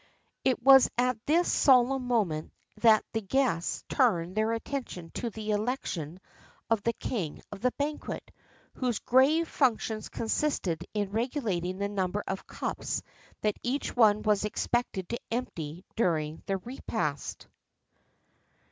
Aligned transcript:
[XXXIV 0.01 0.43
23] 0.47 0.51
It 0.51 0.63
was 0.63 0.89
at 0.97 1.25
this 1.27 1.51
solemn 1.53 2.07
moment 2.07 2.51
that 2.77 3.05
the 3.13 3.21
guests 3.21 3.83
turned 3.87 4.35
their 4.35 4.51
attention 4.53 5.11
to 5.11 5.29
the 5.29 5.51
election 5.51 6.19
of 6.71 6.81
the 6.81 6.93
king 6.93 7.39
of 7.51 7.61
the 7.61 7.69
banquet, 7.73 8.31
whose 8.73 8.97
grave 8.97 9.47
functions 9.47 10.09
consisted 10.09 10.87
in 10.95 11.11
regulating 11.11 11.77
the 11.77 11.87
number 11.87 12.23
of 12.25 12.47
cups 12.47 13.03
that 13.41 13.59
each 13.61 13.95
one 13.95 14.23
was 14.23 14.43
expected 14.43 15.07
to 15.09 15.19
empty 15.29 15.85
during 15.95 16.41
the 16.47 16.57
repast. 16.57 17.47